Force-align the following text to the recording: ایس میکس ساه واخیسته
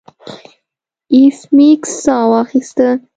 ایس 1.13 1.39
میکس 1.55 1.91
ساه 2.03 2.25
واخیسته 2.31 2.87